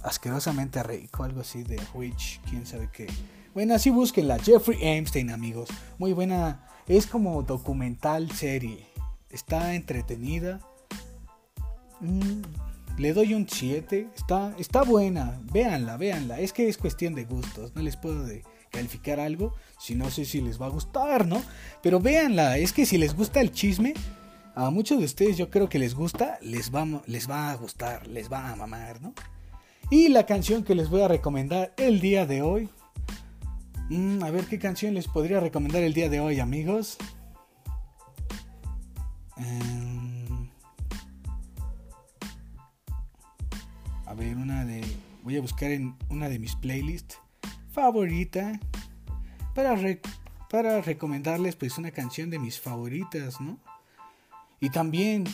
asquerosamente 0.02 0.82
rico, 0.82 1.24
algo 1.24 1.40
así 1.40 1.62
de 1.62 1.80
rich, 1.94 2.40
quién 2.48 2.66
sabe 2.66 2.88
qué. 2.92 3.06
Bueno, 3.54 3.74
así 3.74 3.90
búsquenla, 3.90 4.38
Jeffrey 4.38 4.78
Epstein, 4.80 5.30
amigos. 5.30 5.68
Muy 5.98 6.12
buena, 6.12 6.66
es 6.88 7.06
como 7.06 7.42
documental 7.42 8.30
serie. 8.30 8.86
Está 9.30 9.74
entretenida. 9.74 10.60
Mm, 12.00 12.42
le 12.98 13.12
doy 13.12 13.34
un 13.34 13.48
7. 13.48 14.08
Está, 14.14 14.54
está 14.58 14.82
buena. 14.82 15.38
Véanla, 15.52 15.96
véanla. 15.96 16.40
Es 16.40 16.52
que 16.52 16.68
es 16.68 16.76
cuestión 16.76 17.14
de 17.14 17.24
gustos. 17.24 17.74
No 17.74 17.82
les 17.82 17.96
puedo 17.96 18.26
calificar 18.70 19.20
algo 19.20 19.54
si 19.78 19.94
no 19.94 20.10
sé 20.10 20.24
si 20.24 20.40
les 20.40 20.60
va 20.60 20.66
a 20.66 20.70
gustar, 20.70 21.26
¿no? 21.26 21.42
Pero 21.82 22.00
véanla. 22.00 22.58
Es 22.58 22.72
que 22.72 22.86
si 22.86 22.98
les 22.98 23.14
gusta 23.14 23.40
el 23.40 23.52
chisme, 23.52 23.94
a 24.54 24.70
muchos 24.70 24.98
de 24.98 25.04
ustedes 25.04 25.36
yo 25.36 25.50
creo 25.50 25.68
que 25.68 25.78
les 25.78 25.94
gusta, 25.94 26.38
les 26.42 26.74
va, 26.74 26.86
les 27.06 27.28
va 27.30 27.50
a 27.50 27.54
gustar, 27.56 28.06
les 28.06 28.30
va 28.30 28.50
a 28.50 28.56
mamar, 28.56 29.00
¿no? 29.00 29.14
Y 29.92 30.08
la 30.08 30.24
canción 30.24 30.64
que 30.64 30.74
les 30.74 30.88
voy 30.88 31.02
a 31.02 31.08
recomendar 31.08 31.74
el 31.76 32.00
día 32.00 32.24
de 32.24 32.40
hoy. 32.40 32.70
Mm, 33.90 34.22
a 34.24 34.30
ver 34.30 34.46
qué 34.46 34.58
canción 34.58 34.94
les 34.94 35.06
podría 35.06 35.38
recomendar 35.38 35.82
el 35.82 35.92
día 35.92 36.08
de 36.08 36.18
hoy, 36.18 36.40
amigos. 36.40 36.96
Em, 39.36 40.48
a 44.06 44.14
ver, 44.14 44.34
una 44.38 44.64
de. 44.64 44.80
Voy 45.24 45.36
a 45.36 45.42
buscar 45.42 45.70
en 45.70 45.94
una 46.08 46.30
de 46.30 46.38
mis 46.38 46.56
playlists 46.56 47.18
favorita 47.72 48.58
para, 49.54 49.76
para 50.48 50.80
recomendarles 50.80 51.54
pues 51.54 51.76
una 51.76 51.90
canción 51.90 52.30
de 52.30 52.38
mis 52.38 52.58
favoritas, 52.58 53.42
¿no? 53.42 53.58
Y 54.58 54.70
también, 54.70 55.24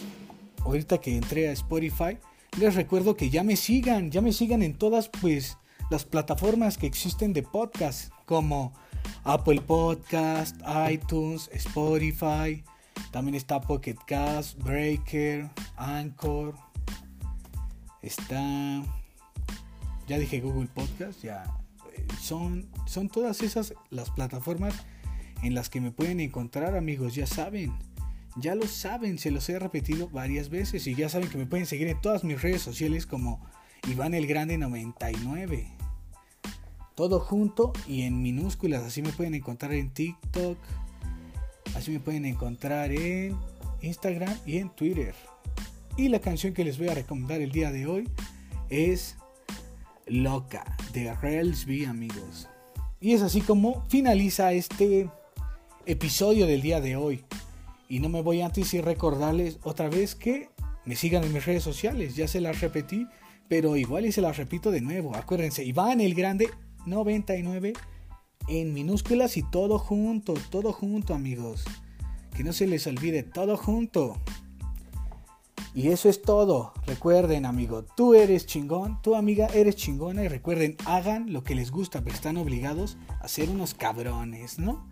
ahorita 0.65 0.99
que 0.99 1.17
entré 1.17 1.49
a 1.49 1.53
Spotify, 1.53 2.19
les 2.59 2.75
recuerdo 2.75 3.17
que 3.17 3.31
ya 3.31 3.45
me 3.45 3.57
sigan, 3.57 4.11
ya 4.11 4.21
me 4.21 4.33
sigan 4.33 4.63
en 4.63 4.75
todas 4.75 5.09
pues 5.09 5.59
las 5.91 6.05
plataformas 6.05 6.77
que 6.77 6.87
existen 6.87 7.33
de 7.33 7.43
podcast, 7.43 8.13
como 8.27 8.73
Apple 9.25 9.61
Podcast, 9.61 10.57
iTunes, 10.91 11.49
Spotify, 11.53 12.65
también 13.13 13.35
está 13.37 13.61
Pocket 13.61 13.97
Cast, 14.07 14.59
Breaker, 14.59 15.49
Anchor, 15.77 16.55
está, 18.03 18.83
ya 20.07 20.19
dije 20.19 20.41
Google 20.41 20.69
Podcast, 20.69 21.23
ya 21.23 21.45
son, 22.21 22.69
son 22.87 23.09
todas 23.09 23.43
esas 23.43 23.75
las 23.91 24.11
plataformas 24.11 24.75
en 25.43 25.55
las 25.55 25.71
que 25.71 25.81
me 25.81 25.93
pueden 25.93 26.21
encontrar 26.21 26.77
amigos, 26.77 27.15
ya 27.15 27.27
saben. 27.27 27.73
Ya 28.41 28.55
lo 28.55 28.67
saben, 28.69 29.19
se 29.19 29.31
los 29.31 29.49
he 29.49 29.59
repetido 29.59 30.09
varias 30.09 30.49
veces 30.49 30.87
y 30.87 30.95
ya 30.95 31.09
saben 31.09 31.29
que 31.29 31.39
me 31.39 31.47
pueden 31.47 31.67
seguir 31.67 31.89
en 31.89 32.01
todas 32.01 32.23
mis 32.23 32.41
redes 32.41 32.63
sociales 32.63 33.05
como 33.05 33.45
Iván 33.89 34.15
el 34.15 34.27
Grande 34.29 34.59
99. 34.59 35.67
Todo 36.95 37.19
junto 37.19 37.73
y 37.87 38.03
en 38.03 38.23
minúsculas, 38.23 38.83
así 38.85 39.03
me 39.03 39.11
pueden 39.11 39.35
encontrar 39.35 39.73
en 39.73 39.91
TikTok, 39.91 40.59
así 41.75 41.91
me 41.91 42.01
pueden 42.01 42.25
encontrar 42.25 42.93
en 42.93 43.37
Instagram 43.83 44.37
y 44.47 44.59
en 44.59 44.71
Twitter. 44.71 45.15
Y 45.97 46.09
la 46.09 46.21
canción 46.21 46.55
que 46.55 46.65
les 46.65 46.79
voy 46.79 46.89
a 46.89 46.95
recomendar 46.95 47.41
el 47.41 47.51
día 47.51 47.73
de 47.73 47.87
hoy 47.87 48.09
es 48.71 49.17
Loca 50.07 50.77
de 50.93 51.13
Rails 51.13 51.67
amigos. 51.89 52.49
Y 53.01 53.15
es 53.15 53.23
así 53.23 53.41
como 53.41 53.85
finaliza 53.89 54.53
este 54.53 55.11
episodio 55.87 56.47
del 56.47 56.63
día 56.63 56.81
de 56.81 56.97
hoy. 56.97 57.25
Y 57.89 58.01
no 58.01 58.09
me 58.09 58.23
voy 58.23 58.43
antes 58.43 58.75
y 58.75 58.81
recordarles 58.81 59.59
otra 59.63 59.89
vez 59.89 60.15
que 60.15 60.51
me 60.85 60.97
sigan 60.97 61.25
en 61.25 61.33
mis 61.33 61.45
redes 61.45 61.63
sociales. 61.63 62.17
Ya 62.17 62.29
se 62.29 62.41
las 62.41 62.61
repetí, 62.61 63.07
pero 63.49 63.77
igual 63.77 64.07
y 64.07 64.13
se 64.13 64.21
las 64.21 64.37
repito 64.37 64.71
de 64.71 64.81
nuevo. 64.81 65.15
Acuérdense, 65.17 65.65
Iván 65.65 66.01
el 66.01 66.15
Grande 66.15 66.51
99 66.87 67.73
en 68.49 68.73
minúsculas 68.73 69.37
y 69.37 69.43
todo 69.43 69.79
junto, 69.79 70.35
todo 70.51 70.73
junto 70.73 71.15
amigos. 71.15 71.65
Que 72.37 72.45
no 72.45 72.53
se 72.53 72.67
les 72.67 72.87
olvide, 72.87 73.23
todo 73.23 73.57
junto. 73.57 74.17
Y 75.75 75.89
eso 75.89 76.09
es 76.09 76.23
todo. 76.23 76.73
Recuerden, 76.87 77.47
amigo, 77.47 77.85
tú 77.85 78.15
eres 78.15 78.47
chingón, 78.47 79.01
tu 79.03 79.15
amiga 79.15 79.47
eres 79.49 79.77
chingona. 79.77 80.25
Y 80.25 80.29
recuerden, 80.29 80.77
hagan 80.87 81.33
lo 81.33 81.45
que 81.45 81.55
les 81.55 81.71
gusta, 81.71 82.03
pero 82.03 82.15
están 82.15 82.37
obligados 82.37 82.97
a 83.21 83.29
ser 83.29 83.51
unos 83.51 83.75
cabrones, 83.75 84.59
¿no? 84.59 84.89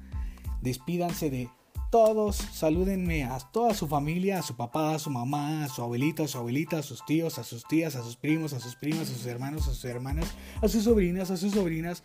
Despídanse 0.61 1.31
de 1.31 1.49
todos, 1.97 2.37
salúdenme 2.37 3.25
a 3.25 3.39
toda 3.39 3.73
su 3.73 3.89
familia, 3.89 4.41
a 4.41 4.43
su 4.43 4.55
papá, 4.55 4.95
a 4.95 4.99
su 4.99 5.09
mamá, 5.09 5.65
a 5.65 5.69
su 5.69 5.81
abuelito, 5.81 6.25
a 6.25 6.29
su 6.29 6.37
abuelita, 6.37 6.81
a 6.81 6.83
sus 6.83 7.03
tíos, 7.07 7.39
a 7.39 7.43
sus 7.43 7.67
tías, 7.67 7.97
a 7.97 8.03
sus 8.03 8.17
primos, 8.17 8.53
a 8.53 8.61
sus 8.61 8.77
primas, 8.77 9.09
a 9.09 9.15
sus 9.15 9.25
hermanos, 9.25 9.63
a 9.63 9.71
sus 9.71 9.87
hermanas, 9.87 10.35
a 10.61 10.69
sus 10.69 10.85
sobrinas, 10.85 11.31
a 11.31 11.39
sus 11.39 11.55
sobrinas, 11.55 12.03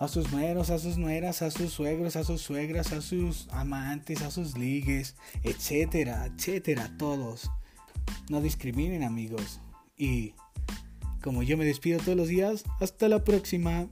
a 0.00 0.08
sus 0.08 0.32
nueros, 0.32 0.70
a 0.70 0.80
sus 0.80 0.98
nueras, 0.98 1.42
a 1.42 1.52
sus 1.52 1.72
suegros, 1.72 2.16
a 2.16 2.24
sus 2.24 2.40
suegras, 2.40 2.92
a 2.92 3.00
sus 3.00 3.46
amantes, 3.52 4.22
a 4.22 4.32
sus 4.32 4.58
ligues, 4.58 5.14
etcétera, 5.44 6.26
etcétera, 6.26 6.90
todos. 6.98 7.48
No 8.30 8.40
discriminen 8.40 9.04
amigos. 9.04 9.60
Y 9.96 10.34
como 11.22 11.44
yo 11.44 11.56
me 11.56 11.64
despido 11.64 12.00
todos 12.00 12.16
los 12.16 12.26
días, 12.26 12.64
hasta 12.80 13.08
la 13.08 13.22
próxima. 13.22 13.86